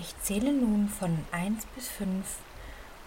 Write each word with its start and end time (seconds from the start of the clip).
Ich 0.00 0.18
zähle 0.22 0.50
nun 0.50 0.88
von 0.88 1.26
1 1.30 1.66
bis 1.74 1.86
5 1.88 2.24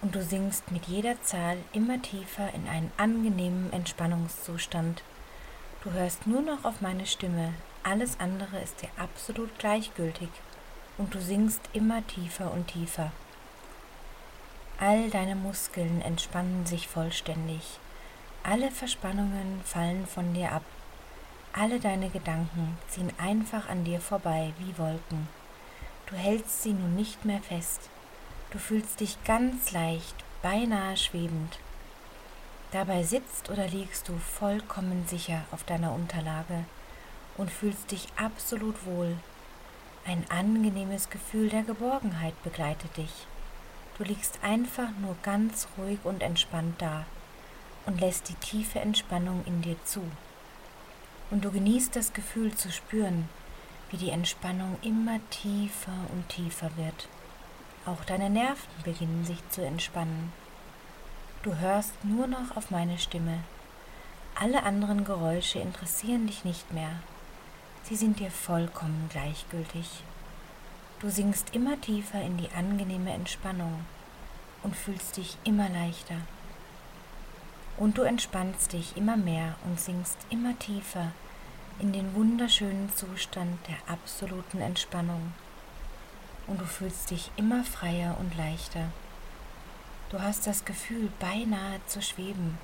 und 0.00 0.14
du 0.14 0.22
sinkst 0.22 0.70
mit 0.70 0.84
jeder 0.84 1.20
Zahl 1.22 1.56
immer 1.72 2.00
tiefer 2.00 2.54
in 2.54 2.68
einen 2.68 2.92
angenehmen 2.96 3.72
Entspannungszustand. 3.72 5.02
Du 5.82 5.90
hörst 5.90 6.28
nur 6.28 6.40
noch 6.40 6.64
auf 6.64 6.80
meine 6.80 7.06
Stimme, 7.06 7.52
alles 7.82 8.20
andere 8.20 8.60
ist 8.60 8.80
dir 8.80 8.90
absolut 8.96 9.58
gleichgültig 9.58 10.28
und 10.96 11.12
du 11.12 11.20
sinkst 11.20 11.62
immer 11.72 12.06
tiefer 12.06 12.52
und 12.52 12.68
tiefer. 12.68 13.10
All 14.78 15.10
deine 15.10 15.34
Muskeln 15.34 16.00
entspannen 16.00 16.64
sich 16.64 16.86
vollständig, 16.86 17.80
alle 18.44 18.70
Verspannungen 18.70 19.62
fallen 19.64 20.06
von 20.06 20.32
dir 20.32 20.52
ab, 20.52 20.64
alle 21.52 21.80
deine 21.80 22.08
Gedanken 22.10 22.78
ziehen 22.88 23.10
einfach 23.18 23.68
an 23.68 23.82
dir 23.82 24.00
vorbei 24.00 24.52
wie 24.60 24.78
Wolken. 24.78 25.26
Du 26.06 26.16
hältst 26.16 26.62
sie 26.62 26.72
nun 26.72 26.94
nicht 26.94 27.24
mehr 27.24 27.40
fest, 27.40 27.88
Du 28.54 28.60
fühlst 28.60 29.00
dich 29.00 29.18
ganz 29.24 29.72
leicht, 29.72 30.14
beinahe 30.40 30.96
schwebend. 30.96 31.58
Dabei 32.70 33.02
sitzt 33.02 33.50
oder 33.50 33.66
liegst 33.66 34.08
du 34.08 34.16
vollkommen 34.16 35.08
sicher 35.08 35.42
auf 35.50 35.64
deiner 35.64 35.92
Unterlage 35.92 36.64
und 37.36 37.50
fühlst 37.50 37.90
dich 37.90 38.06
absolut 38.14 38.86
wohl. 38.86 39.16
Ein 40.06 40.24
angenehmes 40.30 41.10
Gefühl 41.10 41.48
der 41.48 41.64
Geborgenheit 41.64 42.40
begleitet 42.44 42.96
dich. 42.96 43.26
Du 43.98 44.04
liegst 44.04 44.38
einfach 44.44 44.90
nur 45.00 45.16
ganz 45.24 45.66
ruhig 45.76 45.98
und 46.04 46.22
entspannt 46.22 46.80
da 46.80 47.06
und 47.86 48.00
lässt 48.00 48.28
die 48.28 48.34
tiefe 48.34 48.78
Entspannung 48.78 49.42
in 49.46 49.62
dir 49.62 49.76
zu. 49.84 50.00
Und 51.32 51.44
du 51.44 51.50
genießt 51.50 51.96
das 51.96 52.12
Gefühl 52.12 52.54
zu 52.54 52.70
spüren, 52.70 53.28
wie 53.90 53.96
die 53.96 54.10
Entspannung 54.10 54.76
immer 54.82 55.20
tiefer 55.30 55.92
und 56.12 56.28
tiefer 56.28 56.70
wird. 56.76 57.08
Auch 57.86 58.04
deine 58.04 58.30
Nerven 58.30 58.82
beginnen 58.82 59.24
sich 59.24 59.38
zu 59.50 59.64
entspannen. 59.64 60.32
Du 61.42 61.56
hörst 61.56 61.92
nur 62.04 62.26
noch 62.26 62.56
auf 62.56 62.70
meine 62.70 62.98
Stimme. 62.98 63.40
Alle 64.34 64.62
anderen 64.62 65.04
Geräusche 65.04 65.58
interessieren 65.58 66.26
dich 66.26 66.44
nicht 66.44 66.72
mehr. 66.72 66.90
Sie 67.82 67.96
sind 67.96 68.18
dir 68.18 68.30
vollkommen 68.30 69.08
gleichgültig. 69.10 70.02
Du 71.00 71.10
sinkst 71.10 71.54
immer 71.54 71.78
tiefer 71.80 72.22
in 72.22 72.38
die 72.38 72.50
angenehme 72.56 73.12
Entspannung 73.12 73.84
und 74.62 74.74
fühlst 74.74 75.18
dich 75.18 75.36
immer 75.44 75.68
leichter. 75.68 76.16
Und 77.76 77.98
du 77.98 78.02
entspannst 78.02 78.72
dich 78.72 78.96
immer 78.96 79.16
mehr 79.16 79.56
und 79.66 79.78
sinkst 79.78 80.16
immer 80.30 80.58
tiefer 80.58 81.12
in 81.80 81.92
den 81.92 82.14
wunderschönen 82.14 82.94
Zustand 82.94 83.58
der 83.68 83.92
absoluten 83.92 84.60
Entspannung 84.60 85.32
und 86.46 86.60
du 86.60 86.64
fühlst 86.64 87.10
dich 87.10 87.30
immer 87.36 87.64
freier 87.64 88.16
und 88.20 88.36
leichter. 88.36 88.90
Du 90.10 90.22
hast 90.22 90.46
das 90.46 90.64
Gefühl, 90.64 91.10
beinahe 91.18 91.80
zu 91.86 92.00
schweben 92.00 92.58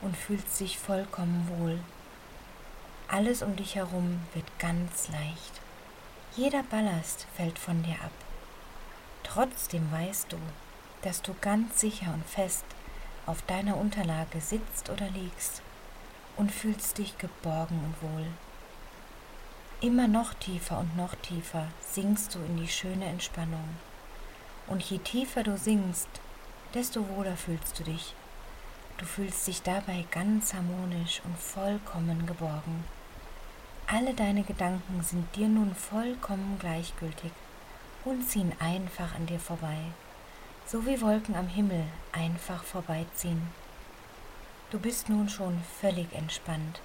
und 0.00 0.16
fühlst 0.16 0.58
dich 0.58 0.78
vollkommen 0.78 1.48
wohl. 1.58 1.78
Alles 3.08 3.42
um 3.42 3.54
dich 3.54 3.76
herum 3.76 4.20
wird 4.34 4.46
ganz 4.58 5.08
leicht. 5.08 5.60
Jeder 6.34 6.64
Ballast 6.64 7.26
fällt 7.36 7.58
von 7.58 7.82
dir 7.84 7.94
ab. 7.94 8.12
Trotzdem 9.22 9.90
weißt 9.92 10.32
du, 10.32 10.38
dass 11.02 11.22
du 11.22 11.34
ganz 11.40 11.80
sicher 11.80 12.12
und 12.12 12.26
fest 12.26 12.64
auf 13.26 13.42
deiner 13.42 13.76
Unterlage 13.76 14.40
sitzt 14.40 14.90
oder 14.90 15.08
liegst 15.10 15.62
und 16.36 16.52
fühlst 16.52 16.98
dich 16.98 17.18
geborgen 17.18 17.80
und 17.84 18.10
wohl. 18.10 18.26
Immer 19.80 20.08
noch 20.08 20.34
tiefer 20.34 20.78
und 20.78 20.96
noch 20.96 21.14
tiefer 21.16 21.68
sinkst 21.80 22.34
du 22.34 22.38
in 22.38 22.56
die 22.56 22.68
schöne 22.68 23.04
Entspannung. 23.06 23.68
Und 24.66 24.82
je 24.82 24.98
tiefer 24.98 25.42
du 25.42 25.56
sinkst, 25.56 26.08
desto 26.74 27.08
wohler 27.10 27.36
fühlst 27.36 27.78
du 27.78 27.84
dich. 27.84 28.14
Du 28.98 29.04
fühlst 29.04 29.46
dich 29.46 29.62
dabei 29.62 30.06
ganz 30.10 30.54
harmonisch 30.54 31.20
und 31.24 31.38
vollkommen 31.38 32.26
geborgen. 32.26 32.84
Alle 33.86 34.14
deine 34.14 34.42
Gedanken 34.42 35.02
sind 35.02 35.36
dir 35.36 35.48
nun 35.48 35.74
vollkommen 35.74 36.56
gleichgültig 36.58 37.30
und 38.04 38.28
ziehen 38.28 38.52
einfach 38.58 39.14
an 39.14 39.26
dir 39.26 39.38
vorbei, 39.38 39.76
so 40.66 40.86
wie 40.86 41.00
Wolken 41.00 41.36
am 41.36 41.48
Himmel 41.48 41.84
einfach 42.12 42.64
vorbeiziehen. 42.64 43.48
Du 44.70 44.78
bist 44.78 45.08
nun 45.08 45.28
schon 45.28 45.60
völlig 45.80 46.12
entspannt. 46.12 46.80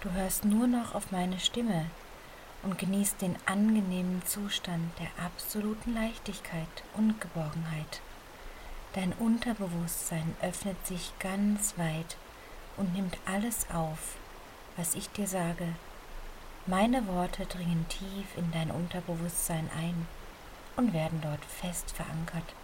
Du 0.00 0.10
hörst 0.12 0.44
nur 0.44 0.66
noch 0.66 0.94
auf 0.94 1.10
meine 1.10 1.38
Stimme, 1.38 1.86
und 2.66 2.78
genießt 2.78 3.22
den 3.22 3.36
angenehmen 3.46 4.22
Zustand 4.26 4.90
der 4.98 5.24
absoluten 5.24 5.94
Leichtigkeit 5.94 6.84
und 6.94 7.20
Geborgenheit. 7.20 8.00
Dein 8.94 9.12
Unterbewusstsein 9.12 10.34
öffnet 10.42 10.84
sich 10.86 11.12
ganz 11.20 11.78
weit 11.78 12.16
und 12.76 12.92
nimmt 12.94 13.16
alles 13.24 13.66
auf, 13.72 14.16
was 14.76 14.94
ich 14.94 15.08
dir 15.10 15.28
sage. 15.28 15.68
Meine 16.66 17.06
Worte 17.06 17.46
dringen 17.46 17.86
tief 17.88 18.36
in 18.36 18.50
dein 18.50 18.70
Unterbewusstsein 18.70 19.70
ein 19.76 20.08
und 20.76 20.92
werden 20.92 21.20
dort 21.20 21.44
fest 21.44 21.92
verankert. 21.92 22.54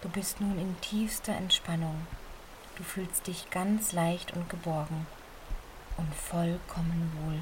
Du 0.00 0.08
bist 0.08 0.40
nun 0.40 0.58
in 0.58 0.80
tiefster 0.80 1.34
Entspannung. 1.36 2.06
Du 2.76 2.82
fühlst 2.82 3.26
dich 3.26 3.50
ganz 3.50 3.92
leicht 3.92 4.32
und 4.32 4.48
geborgen 4.48 5.06
und 5.98 6.14
vollkommen 6.14 7.12
wohl. 7.24 7.38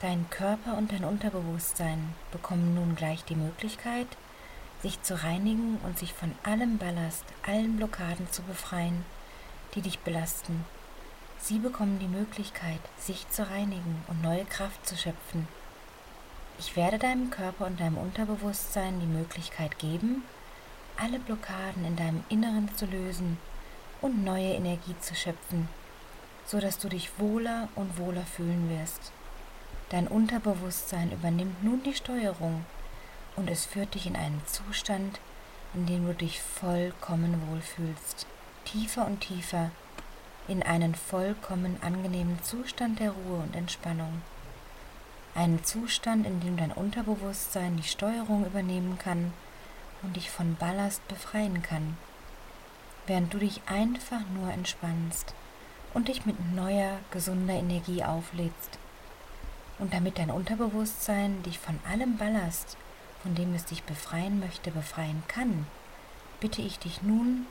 Dein 0.00 0.28
Körper 0.30 0.76
und 0.76 0.92
dein 0.92 1.04
Unterbewusstsein 1.04 2.14
bekommen 2.30 2.74
nun 2.74 2.94
gleich 2.94 3.24
die 3.24 3.34
Möglichkeit, 3.34 4.06
sich 4.82 5.02
zu 5.02 5.20
reinigen 5.22 5.78
und 5.82 5.98
sich 5.98 6.12
von 6.12 6.32
allem 6.44 6.78
Ballast, 6.78 7.24
allen 7.44 7.76
Blockaden 7.76 8.30
zu 8.30 8.42
befreien, 8.42 9.04
die 9.74 9.80
dich 9.80 9.98
belasten. 10.00 10.64
Sie 11.38 11.58
bekommen 11.58 11.98
die 11.98 12.08
Möglichkeit, 12.08 12.80
sich 12.98 13.28
zu 13.30 13.48
reinigen 13.48 14.04
und 14.06 14.22
neue 14.22 14.44
Kraft 14.44 14.86
zu 14.86 14.96
schöpfen. 14.96 15.48
Ich 16.58 16.76
werde 16.76 16.98
deinem 16.98 17.30
Körper 17.30 17.66
und 17.66 17.80
deinem 17.80 17.98
Unterbewusstsein 17.98 19.00
die 19.00 19.06
Möglichkeit 19.06 19.78
geben, 19.78 20.22
alle 21.00 21.18
Blockaden 21.20 21.84
in 21.84 21.96
deinem 21.96 22.24
Inneren 22.28 22.74
zu 22.74 22.86
lösen 22.86 23.38
und 24.00 24.24
neue 24.24 24.54
Energie 24.54 24.96
zu 25.00 25.14
schöpfen, 25.14 25.68
so 26.44 26.60
dass 26.60 26.78
du 26.78 26.88
dich 26.88 27.18
wohler 27.18 27.68
und 27.74 27.98
wohler 27.98 28.24
fühlen 28.24 28.68
wirst. 28.68 29.12
Dein 29.90 30.08
Unterbewusstsein 30.08 31.12
übernimmt 31.12 31.62
nun 31.62 31.82
die 31.82 31.94
Steuerung 31.94 32.64
und 33.36 33.48
es 33.48 33.64
führt 33.64 33.94
dich 33.94 34.06
in 34.06 34.16
einen 34.16 34.42
Zustand, 34.46 35.20
in 35.74 35.86
dem 35.86 36.06
du 36.06 36.14
dich 36.14 36.42
vollkommen 36.42 37.40
wohlfühlst, 37.48 38.26
tiefer 38.64 39.06
und 39.06 39.20
tiefer 39.20 39.70
in 40.48 40.62
einen 40.62 40.94
vollkommen 40.94 41.76
angenehmen 41.82 42.42
Zustand 42.42 42.98
der 42.98 43.10
Ruhe 43.10 43.42
und 43.42 43.54
Entspannung. 43.54 44.22
Einen 45.34 45.62
Zustand, 45.62 46.26
in 46.26 46.40
dem 46.40 46.56
dein 46.56 46.72
Unterbewusstsein 46.72 47.76
die 47.76 47.88
Steuerung 47.88 48.44
übernehmen 48.46 48.98
kann 48.98 49.32
und 50.02 50.16
dich 50.16 50.30
von 50.30 50.56
Ballast 50.56 51.06
befreien 51.08 51.62
kann, 51.62 51.96
während 53.06 53.32
du 53.32 53.38
dich 53.38 53.60
einfach 53.66 54.20
nur 54.34 54.52
entspannst 54.52 55.34
und 55.94 56.08
dich 56.08 56.26
mit 56.26 56.54
neuer, 56.54 56.98
gesunder 57.10 57.54
Energie 57.54 58.04
auflädst 58.04 58.78
und 59.78 59.94
damit 59.94 60.18
dein 60.18 60.30
Unterbewusstsein 60.30 61.42
dich 61.42 61.58
von 61.58 61.78
allem 61.90 62.16
Ballast, 62.16 62.76
von 63.22 63.34
dem 63.34 63.54
es 63.54 63.64
dich 63.64 63.82
befreien 63.82 64.40
möchte, 64.40 64.70
befreien 64.70 65.22
kann, 65.28 65.66
bitte 66.40 66.62
ich 66.62 66.78
dich 66.78 67.02
nun, 67.02 67.46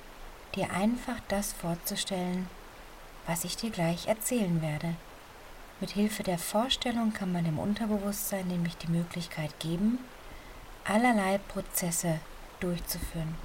dir 0.55 0.71
einfach 0.71 1.17
das 1.27 1.53
vorzustellen, 1.53 2.49
was 3.25 3.43
ich 3.43 3.57
dir 3.57 3.69
gleich 3.69 4.07
erzählen 4.07 4.61
werde. 4.61 4.95
Mit 5.79 5.91
Hilfe 5.91 6.23
der 6.23 6.39
Vorstellung 6.39 7.13
kann 7.13 7.31
man 7.31 7.43
dem 7.43 7.59
Unterbewusstsein 7.59 8.47
nämlich 8.47 8.77
die 8.77 8.91
Möglichkeit 8.91 9.59
geben, 9.59 9.99
allerlei 10.85 11.37
Prozesse 11.49 12.19
durchzuführen. 12.59 13.35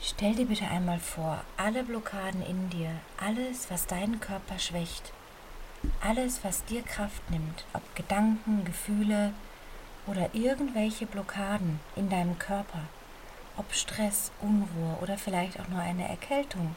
Stell 0.00 0.34
dir 0.34 0.46
bitte 0.46 0.66
einmal 0.68 1.00
vor, 1.00 1.42
alle 1.56 1.82
Blockaden 1.82 2.40
in 2.46 2.70
dir, 2.70 2.90
alles, 3.18 3.70
was 3.70 3.86
deinen 3.86 4.20
Körper 4.20 4.58
schwächt, 4.58 5.12
alles, 6.00 6.44
was 6.44 6.64
dir 6.64 6.82
Kraft 6.82 7.28
nimmt, 7.30 7.64
ob 7.72 7.82
Gedanken, 7.96 8.64
Gefühle 8.64 9.32
oder 10.06 10.32
irgendwelche 10.32 11.06
Blockaden 11.06 11.80
in 11.96 12.08
deinem 12.08 12.38
Körper, 12.38 12.82
ob 13.56 13.72
Stress, 13.74 14.30
Unruhe 14.40 14.96
oder 15.00 15.18
vielleicht 15.18 15.58
auch 15.58 15.68
nur 15.68 15.80
eine 15.80 16.08
Erkältung, 16.08 16.76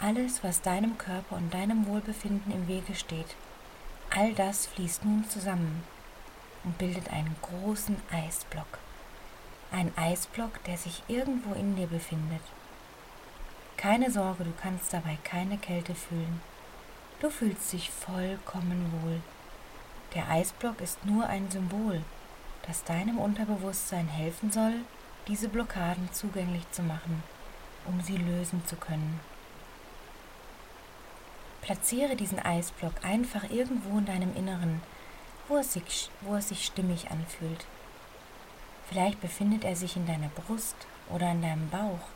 alles, 0.00 0.42
was 0.42 0.62
deinem 0.62 0.96
Körper 0.96 1.36
und 1.36 1.52
deinem 1.52 1.86
Wohlbefinden 1.86 2.52
im 2.52 2.68
Wege 2.68 2.94
steht, 2.94 3.36
all 4.08 4.32
das 4.32 4.66
fließt 4.66 5.04
nun 5.04 5.28
zusammen 5.28 5.84
und 6.64 6.78
bildet 6.78 7.12
einen 7.12 7.34
großen 7.42 7.96
Eisblock. 8.10 8.78
Ein 9.72 9.92
Eisblock, 9.96 10.62
der 10.64 10.76
sich 10.76 11.02
irgendwo 11.08 11.54
in 11.54 11.76
dir 11.76 11.86
befindet. 11.86 12.42
Keine 13.76 14.10
Sorge, 14.10 14.44
du 14.44 14.52
kannst 14.60 14.92
dabei 14.92 15.16
keine 15.24 15.56
Kälte 15.56 15.94
fühlen. 15.94 16.40
Du 17.20 17.30
fühlst 17.30 17.72
dich 17.72 17.90
vollkommen 17.90 18.92
wohl. 19.02 19.20
Der 20.14 20.28
Eisblock 20.28 20.80
ist 20.80 21.04
nur 21.04 21.26
ein 21.26 21.50
Symbol, 21.50 22.02
das 22.66 22.82
deinem 22.84 23.18
Unterbewusstsein 23.18 24.08
helfen 24.08 24.50
soll, 24.50 24.74
diese 25.28 25.48
Blockaden 25.48 26.12
zugänglich 26.12 26.68
zu 26.72 26.82
machen, 26.82 27.22
um 27.86 28.00
sie 28.00 28.16
lösen 28.16 28.66
zu 28.66 28.76
können. 28.76 29.20
Platziere 31.60 32.16
diesen 32.16 32.40
Eisblock 32.40 33.04
einfach 33.04 33.48
irgendwo 33.50 33.98
in 33.98 34.06
deinem 34.06 34.34
Inneren, 34.34 34.82
wo 35.50 35.58
es 35.58 35.72
sich, 35.72 36.10
wo 36.20 36.36
es 36.36 36.48
sich 36.48 36.64
stimmig 36.64 37.10
anfühlt. 37.10 37.66
Vielleicht 38.88 39.20
befindet 39.20 39.64
er 39.64 39.74
sich 39.74 39.96
in 39.96 40.06
deiner 40.06 40.28
Brust 40.28 40.76
oder 41.08 41.32
in 41.32 41.42
deinem 41.42 41.68
Bauch. 41.68 42.06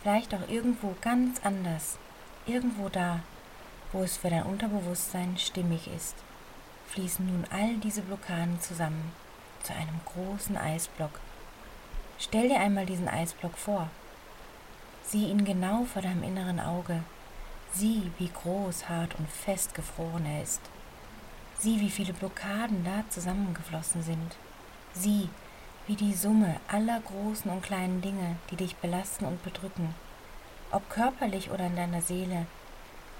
Vielleicht 0.00 0.34
auch 0.34 0.48
irgendwo 0.48 0.96
ganz 1.02 1.38
anders, 1.44 1.98
irgendwo 2.46 2.88
da, 2.88 3.20
wo 3.92 4.02
es 4.02 4.16
für 4.16 4.30
dein 4.30 4.44
Unterbewusstsein 4.44 5.36
stimmig 5.36 5.86
ist, 5.94 6.16
fließen 6.88 7.26
nun 7.26 7.44
all 7.50 7.76
diese 7.76 8.00
Blockaden 8.00 8.58
zusammen 8.60 9.12
zu 9.62 9.74
einem 9.74 10.00
großen 10.06 10.56
Eisblock. 10.56 11.20
Stell 12.18 12.48
dir 12.48 12.60
einmal 12.60 12.86
diesen 12.86 13.08
Eisblock 13.08 13.58
vor. 13.58 13.90
Sieh 15.02 15.26
ihn 15.28 15.44
genau 15.44 15.84
vor 15.84 16.00
deinem 16.00 16.22
inneren 16.22 16.60
Auge. 16.60 17.02
Sieh, 17.74 18.10
wie 18.16 18.30
groß, 18.30 18.88
hart 18.88 19.14
und 19.18 19.28
fest 19.28 19.74
gefroren 19.74 20.24
er 20.24 20.42
ist. 20.42 20.62
Sieh, 21.58 21.80
wie 21.80 21.90
viele 21.90 22.12
Blockaden 22.12 22.84
da 22.84 23.02
zusammengeflossen 23.08 24.02
sind. 24.02 24.36
Sieh, 24.92 25.30
wie 25.86 25.96
die 25.96 26.12
Summe 26.12 26.60
aller 26.68 27.00
großen 27.00 27.50
und 27.50 27.62
kleinen 27.62 28.02
Dinge, 28.02 28.36
die 28.50 28.56
dich 28.56 28.76
belasten 28.76 29.24
und 29.24 29.42
bedrücken, 29.42 29.94
ob 30.70 30.88
körperlich 30.90 31.50
oder 31.50 31.66
in 31.66 31.76
deiner 31.76 32.02
Seele, 32.02 32.46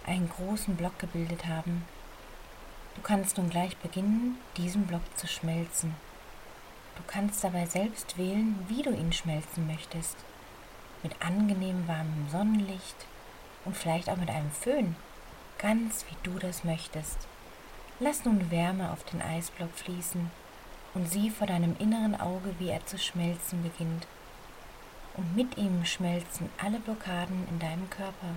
einen 0.04 0.28
großen 0.28 0.76
Block 0.76 0.98
gebildet 0.98 1.46
haben. 1.46 1.86
Du 2.94 3.00
kannst 3.00 3.38
nun 3.38 3.48
gleich 3.48 3.76
beginnen, 3.78 4.36
diesen 4.58 4.86
Block 4.86 5.02
zu 5.16 5.26
schmelzen. 5.26 5.94
Du 6.96 7.02
kannst 7.06 7.42
dabei 7.42 7.64
selbst 7.64 8.18
wählen, 8.18 8.58
wie 8.68 8.82
du 8.82 8.90
ihn 8.90 9.12
schmelzen 9.12 9.66
möchtest. 9.66 10.16
Mit 11.02 11.22
angenehm 11.22 11.88
warmem 11.88 12.28
Sonnenlicht 12.30 13.06
und 13.64 13.76
vielleicht 13.76 14.10
auch 14.10 14.16
mit 14.16 14.28
einem 14.28 14.50
Föhn, 14.50 14.94
ganz 15.58 16.04
wie 16.10 16.16
du 16.22 16.38
das 16.38 16.64
möchtest. 16.64 17.28
Lass 17.98 18.26
nun 18.26 18.50
Wärme 18.50 18.92
auf 18.92 19.04
den 19.04 19.22
Eisblock 19.22 19.72
fließen 19.74 20.30
und 20.92 21.10
sieh 21.10 21.30
vor 21.30 21.46
deinem 21.46 21.74
inneren 21.78 22.20
Auge, 22.20 22.54
wie 22.58 22.68
er 22.68 22.84
zu 22.84 22.98
schmelzen 22.98 23.62
beginnt. 23.62 24.06
Und 25.16 25.34
mit 25.34 25.56
ihm 25.56 25.82
schmelzen 25.86 26.50
alle 26.62 26.78
Blockaden 26.78 27.48
in 27.48 27.58
deinem 27.58 27.88
Körper 27.88 28.36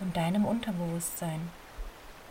und 0.00 0.14
deinem 0.14 0.44
Unterbewusstsein. 0.44 1.48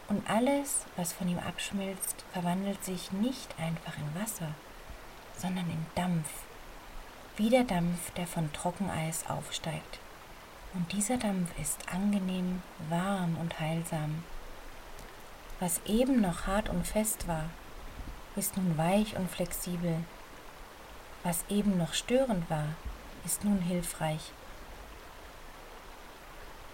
Und 0.09 0.29
alles, 0.29 0.85
was 0.95 1.11
von 1.11 1.27
ihm 1.27 1.39
abschmilzt, 1.39 2.23
verwandelt 2.33 2.83
sich 2.83 3.11
nicht 3.11 3.55
einfach 3.59 3.97
in 3.97 4.21
Wasser, 4.21 4.49
sondern 5.35 5.65
in 5.71 5.85
Dampf, 5.95 6.29
wie 7.35 7.49
der 7.49 7.63
Dampf, 7.63 8.11
der 8.11 8.27
von 8.27 8.53
Trockeneis 8.53 9.27
aufsteigt. 9.27 9.97
Und 10.75 10.91
dieser 10.93 11.17
Dampf 11.17 11.49
ist 11.59 11.79
angenehm, 11.91 12.61
warm 12.89 13.37
und 13.41 13.59
heilsam. 13.59 14.23
Was 15.59 15.81
eben 15.85 16.21
noch 16.21 16.45
hart 16.45 16.69
und 16.69 16.85
fest 16.85 17.27
war, 17.27 17.45
ist 18.35 18.57
nun 18.57 18.77
weich 18.77 19.15
und 19.15 19.29
flexibel. 19.29 19.95
Was 21.23 21.43
eben 21.49 21.77
noch 21.77 21.93
störend 21.93 22.47
war, 22.49 22.67
ist 23.25 23.43
nun 23.43 23.59
hilfreich. 23.59 24.31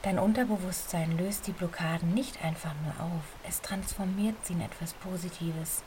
Dein 0.01 0.19
Unterbewusstsein 0.19 1.18
löst 1.18 1.47
die 1.47 1.53
Blockaden 1.53 2.13
nicht 2.13 2.44
einfach 2.44 2.74
nur 2.83 3.06
auf, 3.06 3.24
es 3.47 3.62
transformiert 3.62 4.35
sie 4.45 4.51
in 4.51 4.62
etwas 4.62 4.91
Positives. 4.94 5.81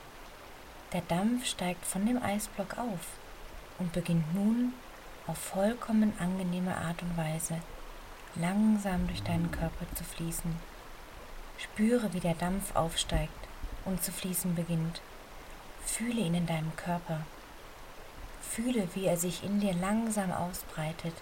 Der 0.94 1.02
Dampf 1.02 1.44
steigt 1.44 1.84
von 1.84 2.06
dem 2.06 2.22
Eisblock 2.22 2.78
auf 2.78 3.19
und 3.78 3.93
beginnt 3.93 4.34
nun 4.34 4.72
auf 5.26 5.37
vollkommen 5.37 6.14
angenehme 6.19 6.75
Art 6.75 7.02
und 7.02 7.14
Weise 7.19 7.60
langsam 8.37 9.06
durch 9.06 9.22
deinen 9.22 9.50
Körper 9.50 9.84
zu 9.94 10.04
fließen. 10.04 10.75
Spüre, 11.58 12.12
wie 12.12 12.20
der 12.20 12.35
Dampf 12.35 12.75
aufsteigt 12.75 13.32
und 13.85 14.03
zu 14.03 14.12
fließen 14.12 14.55
beginnt. 14.55 15.00
Fühle 15.85 16.20
ihn 16.20 16.35
in 16.35 16.47
deinem 16.47 16.75
Körper. 16.76 17.20
Fühle, 18.41 18.88
wie 18.94 19.06
er 19.06 19.17
sich 19.17 19.44
in 19.44 19.61
dir 19.61 19.75
langsam 19.75 20.32
ausbreitet 20.32 21.14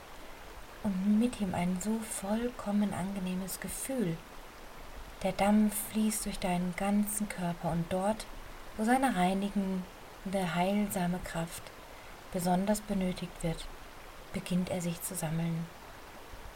und 0.83 1.19
mit 1.19 1.41
ihm 1.41 1.55
ein 1.55 1.79
so 1.81 1.99
vollkommen 2.21 2.93
angenehmes 2.93 3.61
Gefühl. 3.61 4.17
Der 5.23 5.33
Dampf 5.33 5.75
fließt 5.91 6.27
durch 6.27 6.39
deinen 6.39 6.75
ganzen 6.77 7.29
Körper 7.29 7.71
und 7.71 7.87
dort, 7.91 8.27
wo 8.77 8.85
seine 8.85 9.17
reinigende, 9.17 9.85
heilsame 10.55 11.19
Kraft 11.25 11.63
besonders 12.33 12.81
benötigt 12.81 13.43
wird, 13.43 13.67
beginnt 14.33 14.69
er 14.69 14.83
sich 14.83 15.01
zu 15.01 15.15
sammeln. 15.15 15.67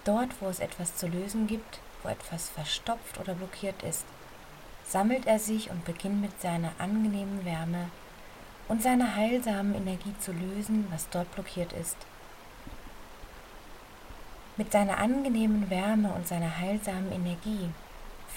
Dort, 0.04 0.40
wo 0.40 0.48
es 0.48 0.60
etwas 0.60 0.96
zu 0.96 1.06
lösen 1.06 1.46
gibt, 1.46 1.80
wo 2.02 2.08
etwas 2.08 2.48
verstopft 2.48 3.18
oder 3.18 3.34
blockiert 3.34 3.82
ist, 3.82 4.04
sammelt 4.86 5.26
er 5.26 5.38
sich 5.38 5.70
und 5.70 5.84
beginnt 5.84 6.20
mit 6.20 6.40
seiner 6.40 6.72
angenehmen 6.78 7.44
Wärme 7.44 7.90
und 8.68 8.82
seiner 8.82 9.16
heilsamen 9.16 9.74
Energie 9.74 10.14
zu 10.20 10.32
lösen, 10.32 10.86
was 10.90 11.08
dort 11.10 11.32
blockiert 11.34 11.72
ist. 11.72 11.96
Mit 14.56 14.72
seiner 14.72 14.98
angenehmen 14.98 15.70
Wärme 15.70 16.12
und 16.12 16.26
seiner 16.26 16.58
heilsamen 16.58 17.12
Energie 17.12 17.70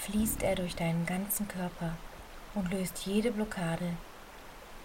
fließt 0.02 0.42
er 0.42 0.54
durch 0.54 0.76
deinen 0.76 1.04
ganzen 1.06 1.48
Körper 1.48 1.92
und 2.54 2.70
löst 2.70 3.06
jede 3.06 3.32
Blockade. 3.32 3.92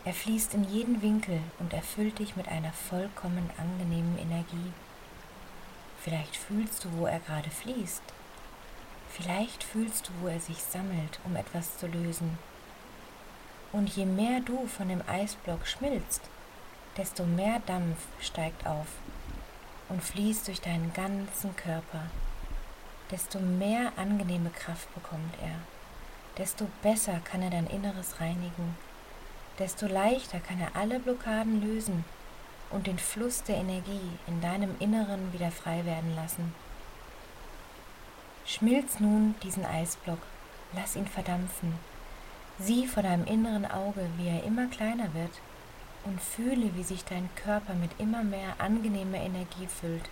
Er 0.05 0.13
fließt 0.13 0.53
in 0.53 0.63
jeden 0.63 1.01
Winkel 1.01 1.39
und 1.59 1.73
erfüllt 1.73 2.19
dich 2.19 2.35
mit 2.35 2.47
einer 2.47 2.71
vollkommen 2.71 3.49
angenehmen 3.57 4.17
Energie. 4.17 4.71
Vielleicht 6.01 6.35
fühlst 6.37 6.85
du, 6.85 6.89
wo 6.97 7.05
er 7.05 7.19
gerade 7.19 7.49
fließt. 7.49 8.01
Vielleicht 9.17 9.63
fühlst 9.63 10.07
du, 10.07 10.11
wo 10.21 10.27
er 10.27 10.39
sich 10.39 10.61
sammelt, 10.61 11.19
um 11.25 11.35
etwas 11.35 11.79
zu 11.79 11.87
lösen. 11.87 12.37
Und 13.73 13.89
je 13.89 14.05
mehr 14.05 14.41
du 14.41 14.67
von 14.67 14.89
dem 14.89 15.01
Eisblock 15.07 15.65
schmilzt, 15.65 16.21
desto 16.97 17.23
mehr 17.23 17.59
Dampf 17.65 17.97
steigt 18.21 18.67
auf 18.67 18.85
und 19.89 20.03
fließt 20.03 20.47
durch 20.47 20.61
deinen 20.61 20.93
ganzen 20.93 21.55
Körper, 21.55 22.03
desto 23.09 23.39
mehr 23.39 23.91
angenehme 23.97 24.51
Kraft 24.51 24.93
bekommt 24.93 25.33
er, 25.41 25.55
desto 26.37 26.67
besser 26.83 27.19
kann 27.23 27.41
er 27.41 27.49
dein 27.49 27.67
Inneres 27.67 28.19
reinigen, 28.19 28.77
desto 29.57 29.87
leichter 29.87 30.39
kann 30.39 30.59
er 30.61 30.75
alle 30.79 30.99
Blockaden 30.99 31.61
lösen 31.61 32.05
und 32.69 32.85
den 32.85 32.99
Fluss 32.99 33.41
der 33.41 33.57
Energie 33.57 34.11
in 34.27 34.41
deinem 34.41 34.75
Inneren 34.79 35.33
wieder 35.33 35.49
frei 35.49 35.85
werden 35.85 36.15
lassen. 36.15 36.53
Schmilz 38.49 39.01
nun 39.01 39.35
diesen 39.43 39.65
Eisblock, 39.65 40.19
lass 40.71 40.95
ihn 40.95 41.05
verdampfen, 41.05 41.73
sieh 42.57 42.87
vor 42.87 43.03
deinem 43.03 43.25
inneren 43.25 43.69
Auge, 43.69 44.09
wie 44.15 44.29
er 44.29 44.45
immer 44.45 44.67
kleiner 44.67 45.13
wird 45.13 45.41
und 46.05 46.21
fühle, 46.21 46.73
wie 46.77 46.83
sich 46.83 47.03
dein 47.03 47.29
Körper 47.35 47.73
mit 47.73 47.91
immer 47.99 48.23
mehr 48.23 48.55
angenehmer 48.57 49.17
Energie 49.17 49.67
füllt. 49.67 50.09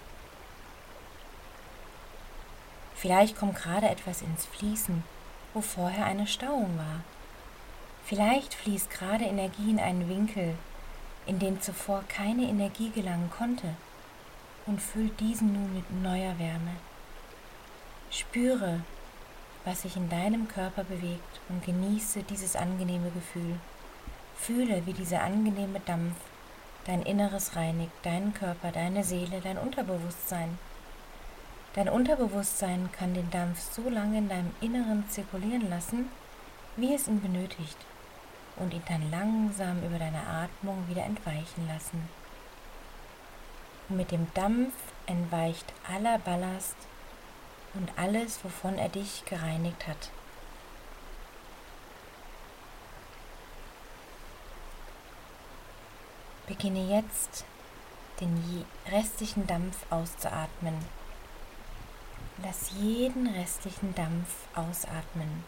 Vielleicht 2.94 3.38
kommt 3.38 3.56
gerade 3.56 3.88
etwas 3.88 4.22
ins 4.22 4.46
Fließen, 4.46 5.06
wo 5.54 5.62
vorher 5.62 6.06
eine 6.06 6.28
Stauung 6.28 6.78
war. 6.78 7.00
Vielleicht 8.06 8.54
fließt 8.54 8.90
gerade 8.90 9.24
Energie 9.24 9.72
in 9.72 9.80
einen 9.80 10.10
Winkel, 10.10 10.56
in 11.26 11.40
den 11.40 11.62
zuvor 11.62 12.04
keine 12.10 12.44
Energie 12.44 12.90
gelangen 12.90 13.30
konnte, 13.30 13.76
und 14.66 14.82
füllt 14.82 15.18
diesen 15.22 15.54
nun 15.54 15.74
mit 15.74 15.90
neuer 16.04 16.38
Wärme. 16.38 16.76
Spüre, 18.16 18.80
was 19.66 19.82
sich 19.82 19.98
in 19.98 20.08
deinem 20.08 20.48
Körper 20.48 20.86
bewegt 20.86 21.42
und 21.50 21.66
genieße 21.66 22.24
dieses 22.24 22.56
angenehme 22.56 23.12
Gefühl. 23.12 23.60
Fühle, 24.38 24.86
wie 24.86 24.94
dieser 24.94 25.22
angenehme 25.22 25.82
Dampf 25.82 26.16
dein 26.86 27.02
Inneres 27.02 27.58
reinigt, 27.58 27.92
deinen 28.04 28.34
Körper, 28.34 28.72
deine 28.72 29.04
Seele, 29.04 29.42
dein 29.44 29.58
Unterbewusstsein. 29.58 30.58
Dein 31.74 31.90
Unterbewusstsein 31.90 32.90
kann 32.94 33.14
den 33.14 33.30
Dampf 33.32 33.60
so 33.60 33.90
lange 33.90 34.20
in 34.20 34.30
deinem 34.30 34.56
Inneren 34.62 35.04
zirkulieren 35.10 35.70
lassen, 35.70 36.08
wie 36.78 36.94
es 36.94 37.10
ihn 37.10 37.22
benötigt, 37.22 37.78
und 38.56 38.74
ihn 38.74 38.84
dann 38.88 39.12
langsam 39.12 39.84
über 39.84 40.00
deine 40.00 40.26
Atmung 40.26 40.86
wieder 40.88 41.04
entweichen 41.04 41.68
lassen. 41.68 42.08
Und 43.90 43.98
mit 43.98 44.12
dem 44.12 44.28
Dampf 44.34 44.72
entweicht 45.06 45.74
aller 45.94 46.18
Ballast 46.20 46.78
und 47.76 47.98
alles, 47.98 48.44
wovon 48.44 48.78
er 48.78 48.90
dich 48.90 49.24
gereinigt 49.26 49.88
hat. 49.88 50.10
Beginne 56.48 56.96
jetzt 56.96 57.44
den 58.20 58.66
restlichen 58.92 59.48
Dampf 59.48 59.78
auszuatmen. 59.90 60.76
Lass 62.44 62.72
jeden 62.72 63.28
restlichen 63.28 63.96
Dampf 63.96 64.30
ausatmen. 64.54 65.44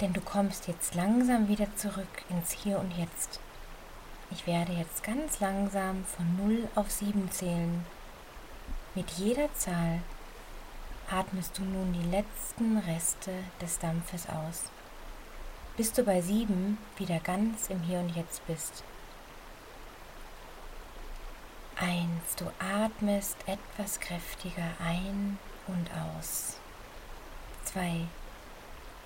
Denn 0.00 0.12
du 0.12 0.20
kommst 0.20 0.68
jetzt 0.68 0.94
langsam 0.94 1.48
wieder 1.48 1.74
zurück 1.76 2.24
ins 2.28 2.52
Hier 2.52 2.78
und 2.78 2.96
Jetzt. 2.96 3.40
Ich 4.30 4.46
werde 4.46 4.72
jetzt 4.72 5.02
ganz 5.02 5.40
langsam 5.40 6.04
von 6.04 6.36
0 6.48 6.68
auf 6.74 6.90
7 6.90 7.30
zählen. 7.30 7.84
Mit 8.94 9.10
jeder 9.12 9.52
Zahl 9.54 10.00
atmest 11.10 11.58
du 11.58 11.62
nun 11.62 11.92
die 11.92 12.10
letzten 12.10 12.78
Reste 12.78 13.32
des 13.60 13.78
Dampfes 13.78 14.28
aus, 14.28 14.64
bis 15.76 15.92
du 15.92 16.02
bei 16.02 16.20
7 16.20 16.78
wieder 16.96 17.20
ganz 17.20 17.68
im 17.68 17.80
Hier 17.82 18.00
und 18.00 18.14
Jetzt 18.16 18.46
bist. 18.46 18.82
Eins, 21.76 22.34
du 22.36 22.50
atmest 22.58 23.36
etwas 23.46 24.00
kräftiger 24.00 24.70
ein 24.84 25.38
und 25.68 25.88
aus. 25.92 26.56
Zwei, 27.64 28.08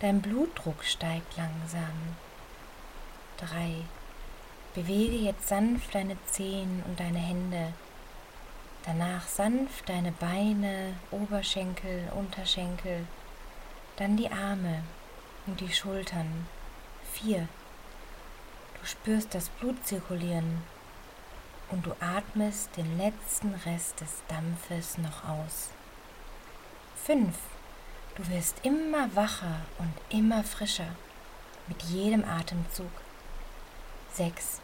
Dein 0.02 0.20
Blutdruck 0.20 0.82
steigt 0.82 1.36
langsam. 1.36 2.16
3. 3.36 3.84
Bewege 4.74 5.14
jetzt 5.14 5.46
sanft 5.46 5.94
deine 5.94 6.16
Zehen 6.26 6.82
und 6.88 6.98
deine 6.98 7.20
Hände. 7.20 7.72
Danach 8.84 9.28
sanft 9.28 9.88
deine 9.88 10.10
Beine, 10.12 10.94
Oberschenkel, 11.12 12.10
Unterschenkel. 12.16 13.06
Dann 13.96 14.16
die 14.16 14.30
Arme 14.30 14.82
und 15.46 15.60
die 15.60 15.72
Schultern. 15.72 16.46
4. 17.12 17.46
Du 18.80 18.86
spürst 18.86 19.34
das 19.34 19.48
Blut 19.50 19.86
zirkulieren 19.86 20.62
und 21.70 21.86
du 21.86 21.92
atmest 22.00 22.76
den 22.76 22.98
letzten 22.98 23.54
Rest 23.66 24.00
des 24.00 24.22
Dampfes 24.26 24.98
noch 24.98 25.28
aus. 25.28 25.70
5. 27.04 27.36
Du 28.16 28.28
wirst 28.28 28.64
immer 28.64 29.14
wacher 29.14 29.60
und 29.78 29.92
immer 30.08 30.42
frischer 30.42 30.96
mit 31.68 31.82
jedem 31.82 32.24
Atemzug. 32.24 32.90
6. 34.14 34.60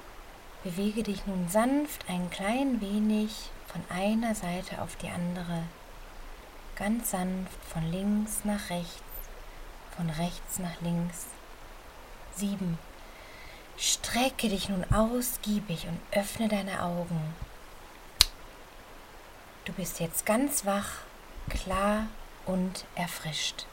Bewege 0.64 1.04
dich 1.04 1.26
nun 1.26 1.48
sanft 1.48 2.04
ein 2.08 2.28
klein 2.30 2.80
wenig 2.80 3.50
von 3.68 3.84
einer 3.90 4.34
Seite 4.34 4.82
auf 4.82 4.96
die 4.96 5.08
andere. 5.08 5.62
Ganz 6.76 7.10
sanft 7.10 7.62
von 7.72 7.90
links 7.90 8.44
nach 8.44 8.70
rechts, 8.70 9.02
von 9.96 10.10
rechts 10.10 10.58
nach 10.58 10.80
links. 10.80 11.26
7. 12.36 12.78
Strecke 13.76 14.48
dich 14.48 14.68
nun 14.68 14.84
ausgiebig 14.92 15.86
und 15.86 16.00
öffne 16.18 16.48
deine 16.48 16.82
Augen. 16.82 17.34
Du 19.64 19.72
bist 19.72 20.00
jetzt 20.00 20.24
ganz 20.24 20.64
wach, 20.64 20.88
klar 21.48 22.06
und 22.46 22.86
erfrischt. 22.94 23.66